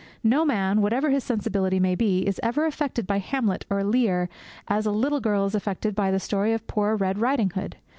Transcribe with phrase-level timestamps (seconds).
[0.23, 4.29] No man, whatever his sensibility may be, is ever affected by Hamlet or Lear
[4.67, 7.75] as a little girl is affected by the story of poor Red Ridinghood.